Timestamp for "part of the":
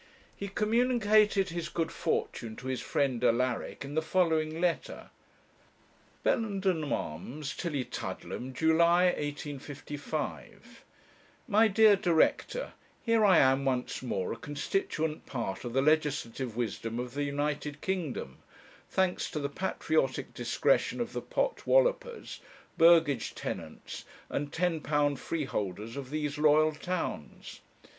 15.27-15.83